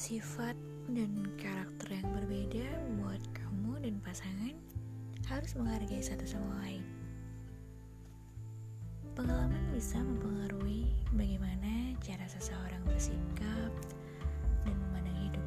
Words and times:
Sifat 0.00 0.56
dan 0.96 1.28
karakter 1.36 1.92
yang 1.92 2.08
berbeda 2.16 2.64
membuat 2.88 3.20
kamu 3.36 3.84
dan 3.84 4.00
pasangan 4.00 4.56
harus 5.28 5.52
menghargai 5.52 6.00
satu 6.00 6.24
sama 6.24 6.56
lain. 6.64 6.80
Pengalaman 9.12 9.60
bisa 9.76 10.00
mempengaruhi 10.00 10.88
bagaimana 11.12 11.92
cara 12.00 12.24
seseorang 12.32 12.80
bersikap 12.88 13.68
dan 14.64 14.72
memandang 14.72 15.20
hidup. 15.20 15.46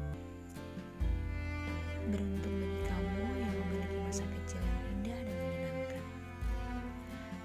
Beruntung 2.14 2.54
bagi 2.54 2.80
kamu 2.86 3.26
yang 3.42 3.54
memiliki 3.58 3.98
masa 4.06 4.22
kecil 4.38 4.62
yang 4.62 4.82
indah 4.94 5.18
dan 5.18 5.34
menyenangkan. 5.34 6.04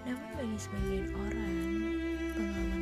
Namun 0.06 0.30
bagi 0.38 0.58
sebagian 0.62 1.08
orang, 1.18 1.58
pengalaman 2.38 2.79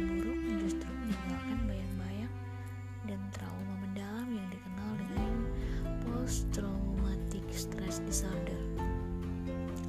disorder. 8.07 8.55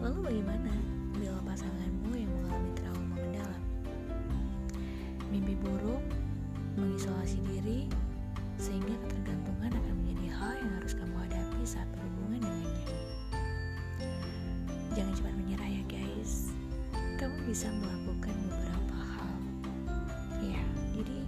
Lalu 0.02 0.18
bagaimana 0.26 0.74
bila 1.14 1.38
pasanganmu 1.46 2.18
yang 2.18 2.30
mengalami 2.34 2.70
trauma 2.74 3.14
mendalam? 3.14 3.62
Mimpi 5.30 5.54
buruk, 5.62 6.02
mengisolasi 6.74 7.38
diri, 7.46 7.86
sehingga 8.58 8.90
ketergantungan 9.06 9.70
akan 9.70 9.94
menjadi 10.02 10.26
hal 10.34 10.52
yang 10.58 10.70
harus 10.82 10.98
kamu 10.98 11.14
hadapi 11.14 11.62
saat 11.62 11.86
berhubungan 11.94 12.42
dengannya. 12.42 12.86
Jangan 14.98 15.12
cepat 15.14 15.34
menyerah 15.38 15.70
ya 15.70 15.82
guys. 15.86 16.50
Kamu 17.22 17.38
bisa 17.46 17.70
melakukan 17.70 18.34
beberapa 18.50 18.98
hal. 18.98 19.34
Ya, 20.42 20.62
jadi 20.90 21.18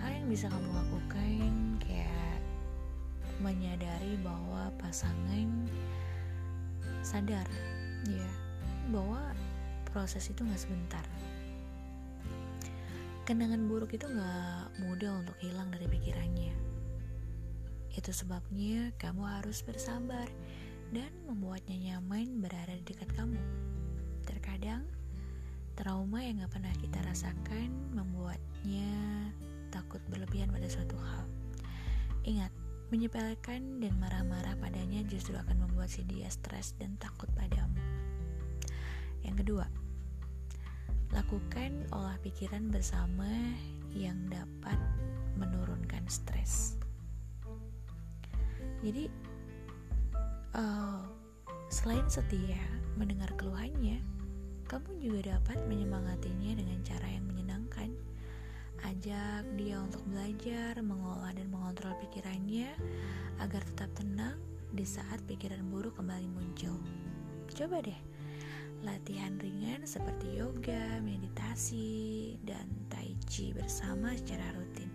hal 0.00 0.10
yang 0.24 0.28
bisa 0.32 0.48
kamu 0.48 0.72
lakukan 0.72 1.43
menyadari 3.44 4.16
bahwa 4.24 4.72
pasangan 4.80 5.68
sadar 7.04 7.44
ya 8.08 8.30
bahwa 8.88 9.20
proses 9.84 10.32
itu 10.32 10.40
nggak 10.40 10.60
sebentar. 10.64 11.04
Kenangan 13.28 13.68
buruk 13.68 13.92
itu 13.92 14.08
nggak 14.08 14.80
mudah 14.84 15.20
untuk 15.20 15.36
hilang 15.44 15.68
dari 15.68 15.84
pikirannya. 15.88 16.56
Itu 17.92 18.10
sebabnya 18.10 18.96
kamu 18.96 19.22
harus 19.22 19.60
bersabar 19.60 20.26
dan 20.90 21.12
membuatnya 21.28 21.94
nyaman 21.94 22.40
berada 22.40 22.74
di 22.74 22.84
dekat 22.84 23.12
kamu. 23.16 23.38
Terkadang 24.24 24.84
trauma 25.74 26.22
yang 26.22 26.42
gak 26.42 26.54
pernah 26.58 26.74
kita 26.78 27.02
rasakan 27.02 27.70
membuatnya 27.94 28.90
takut 29.74 29.98
berlebihan 30.06 30.50
pada 30.54 30.70
suatu 30.70 30.94
hal. 30.98 31.26
Ingat 32.22 32.50
Menyepelekan 32.94 33.82
dan 33.82 33.98
marah-marah 33.98 34.54
padanya 34.62 35.02
justru 35.10 35.34
akan 35.34 35.66
membuat 35.66 35.90
si 35.90 36.06
dia 36.06 36.30
stres 36.30 36.78
dan 36.78 36.94
takut 37.02 37.26
padamu. 37.34 37.82
Yang 39.26 39.42
kedua, 39.42 39.66
lakukan 41.10 41.90
olah 41.90 42.14
pikiran 42.22 42.70
bersama 42.70 43.26
yang 43.90 44.14
dapat 44.30 44.78
menurunkan 45.34 46.06
stres. 46.06 46.78
Jadi, 48.86 49.10
uh, 50.54 51.02
selain 51.74 52.06
setia 52.06 52.62
mendengar 52.94 53.34
keluhannya, 53.34 53.98
kamu 54.70 55.02
juga 55.02 55.34
dapat 55.34 55.58
menyemangatinya 55.66 56.62
dengan 56.62 56.78
cara 56.86 57.10
yang 57.10 57.26
menyenangkan 57.26 57.90
Ajak 58.84 59.48
dia 59.56 59.80
untuk 59.80 60.04
belajar, 60.04 60.76
mengolah 60.84 61.32
dan 61.32 61.48
mengontrol 61.48 61.96
pikirannya 62.04 62.68
agar 63.40 63.64
tetap 63.64 63.88
tenang 63.96 64.36
di 64.76 64.84
saat 64.84 65.24
pikiran 65.24 65.64
buruk 65.72 65.96
kembali 65.96 66.28
muncul. 66.28 66.76
Coba 67.48 67.80
deh, 67.80 67.96
latihan 68.84 69.40
ringan 69.40 69.88
seperti 69.88 70.36
yoga, 70.36 71.00
meditasi, 71.00 72.36
dan 72.44 72.68
tai 72.92 73.16
chi 73.24 73.56
bersama 73.56 74.12
secara 74.20 74.52
rutin. 74.52 74.92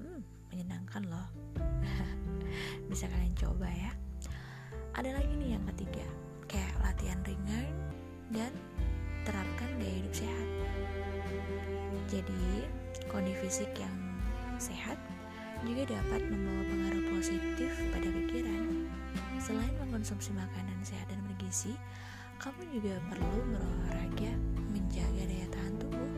Hmm, 0.00 0.24
menyenangkan 0.48 1.04
loh. 1.04 1.28
Bisa 2.88 3.04
kalian 3.04 3.36
coba 3.36 3.68
ya. 3.68 3.92
Ada 4.96 5.20
lagi 5.20 5.32
nih 5.36 5.60
yang 5.60 5.64
ketiga, 5.76 6.08
kayak 6.48 6.72
latihan 6.80 7.20
ringan 7.28 7.68
dan 8.32 8.52
fisik 13.50 13.82
yang 13.82 13.98
sehat 14.62 14.94
juga 15.66 15.90
dapat 15.90 16.22
membawa 16.30 16.62
pengaruh 16.70 17.18
positif 17.18 17.66
pada 17.90 18.06
pikiran. 18.06 18.86
Selain 19.42 19.74
mengkonsumsi 19.82 20.30
makanan 20.38 20.78
sehat 20.86 21.10
dan 21.10 21.18
bergizi, 21.26 21.74
kamu 22.38 22.78
juga 22.78 22.94
perlu 23.10 23.42
berolahraga 23.50 24.38
menjaga 24.70 25.22
daya 25.26 25.50
tahan 25.50 25.74
tubuh. 25.82 26.10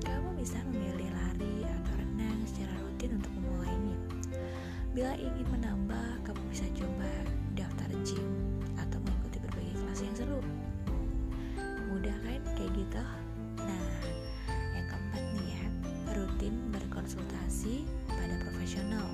Kamu 0.00 0.32
bisa 0.40 0.64
memilih 0.72 1.12
lari 1.12 1.68
atau 1.68 1.92
renang 2.00 2.40
secara 2.48 2.72
rutin 2.80 3.20
untuk 3.20 3.32
memulainya. 3.36 3.98
Bila 4.96 5.12
ingin 5.20 5.46
menambah, 5.52 5.81
berkonsultasi 17.52 17.84
pada 18.08 18.32
profesional. 18.48 19.08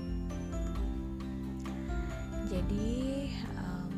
Jadi 2.47 3.35
um, 3.59 3.91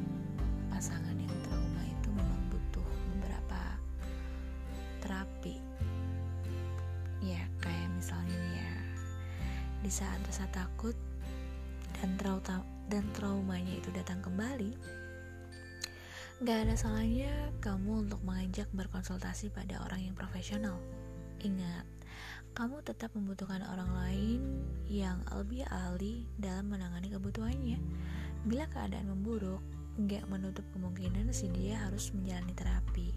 pasangan 0.73 1.13
yang 1.13 1.37
trauma 1.45 1.85
itu 1.85 2.09
memang 2.09 2.41
butuh 2.49 2.89
beberapa 3.13 3.63
terapi. 5.05 5.61
Ya 7.21 7.45
kayak 7.61 7.93
misalnya 7.93 8.41
ya 8.57 8.73
di 9.85 9.93
saat 9.93 10.17
rasa 10.25 10.49
takut 10.57 10.97
dan 12.01 12.17
trauma 12.17 12.65
dan 12.89 13.05
traumanya 13.13 13.77
itu 13.77 13.93
datang 13.93 14.25
kembali, 14.25 14.73
Gak 16.41 16.65
ada 16.65 16.73
salahnya 16.81 17.53
kamu 17.61 18.09
untuk 18.09 18.25
mengajak 18.25 18.73
berkonsultasi 18.73 19.53
pada 19.53 19.85
orang 19.85 20.09
yang 20.09 20.17
profesional. 20.17 20.81
Ingat, 21.45 21.85
kamu 22.51 22.83
tetap 22.83 23.15
membutuhkan 23.15 23.63
orang 23.71 23.91
lain 23.95 24.41
yang 24.91 25.23
lebih 25.31 25.63
ahli 25.71 26.27
dalam 26.37 26.69
menangani 26.69 27.15
kebutuhannya. 27.15 27.79
Bila 28.45 28.67
keadaan 28.69 29.09
memburuk, 29.13 29.63
nggak 30.01 30.27
menutup 30.27 30.65
kemungkinan 30.75 31.31
si 31.31 31.47
dia 31.53 31.79
harus 31.87 32.11
menjalani 32.11 32.55
terapi. 32.57 33.11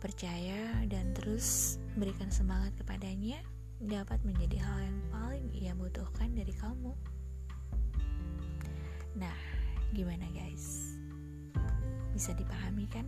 Percaya 0.00 0.86
dan 0.88 1.12
terus 1.16 1.76
berikan 1.96 2.28
semangat 2.32 2.72
kepadanya 2.80 3.40
dapat 3.80 4.20
menjadi 4.24 4.56
hal 4.64 4.78
yang 4.88 4.98
paling 5.12 5.46
ia 5.52 5.72
butuhkan 5.76 6.32
dari 6.32 6.52
kamu. 6.56 6.92
Nah, 9.16 9.38
gimana 9.92 10.24
guys? 10.32 10.96
Bisa 12.12 12.32
dipahami 12.32 12.88
kan? 12.88 13.04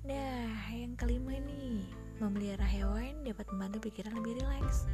Nah, 0.00 0.72
yang 0.72 0.96
kelima 0.96 1.36
nih, 1.36 1.84
memelihara 2.20 2.68
hewan 2.68 3.24
dapat 3.24 3.48
membantu 3.50 3.88
pikiran 3.88 4.12
lebih 4.20 4.38
rileks. 4.38 4.84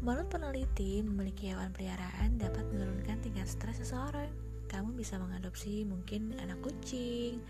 Menurut 0.00 0.32
peneliti, 0.32 1.04
memiliki 1.04 1.52
hewan 1.52 1.76
peliharaan 1.76 2.40
dapat 2.40 2.64
menurunkan 2.72 3.20
tingkat 3.20 3.44
stres 3.44 3.84
seseorang. 3.84 4.32
Kamu 4.72 4.96
bisa 4.96 5.20
mengadopsi 5.20 5.84
mungkin 5.84 6.32
anak 6.40 6.56
kucing, 6.64 7.44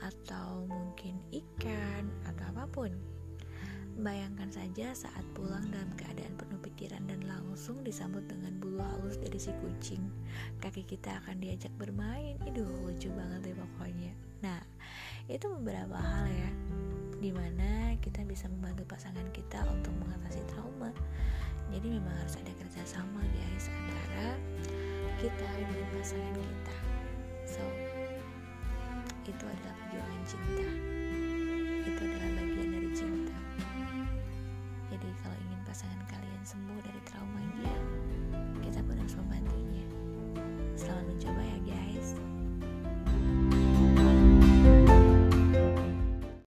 atau 0.00 0.64
mungkin 0.66 1.20
ikan, 1.28 2.08
atau 2.24 2.44
apa 2.48 2.64
pun. 2.72 2.90
Bayangkan 4.00 4.48
saja 4.48 4.96
saat 4.96 5.20
pulang 5.36 5.68
dalam 5.68 5.92
keadaan 6.00 6.32
penuh 6.40 6.56
pikiran 6.64 7.04
dan 7.04 7.28
langsung 7.28 7.84
disambut 7.84 8.24
dengan 8.24 8.56
bulu 8.56 8.80
halus 8.80 9.20
dari 9.20 9.36
si 9.36 9.52
kucing. 9.60 10.00
Kaki 10.64 10.88
kita 10.88 11.20
akan 11.20 11.44
diajak 11.44 11.76
bermain. 11.76 12.40
Iduh, 12.48 12.88
lucu 12.88 13.12
banget 13.12 13.52
deh 13.52 13.56
pokoknya. 13.56 14.16
Nah, 14.40 14.64
itu 15.28 15.44
beberapa 15.60 16.00
hal 16.00 16.24
ya 16.32 16.50
di 17.22 17.30
mana 17.30 17.94
kita 18.02 18.26
bisa 18.26 18.50
membantu 18.50 18.82
pasangan 18.90 19.22
kita 19.30 19.62
untuk 19.70 19.94
mengatasi 20.02 20.42
trauma. 20.50 20.90
Jadi 21.70 21.94
memang 21.94 22.10
harus 22.18 22.34
ada 22.34 22.50
kerjasama 22.58 23.22
guys 23.22 23.70
antara 23.70 24.34
kita 25.22 25.46
dengan 25.54 25.86
pasangan 25.94 26.34
kita. 26.34 26.76
So 27.46 27.62
itu 29.22 29.44
adalah 29.46 29.74
perjuangan 29.78 30.22
cinta. 30.26 30.66
Itu 31.86 32.02
adalah 32.10 32.30
bagian 32.42 32.61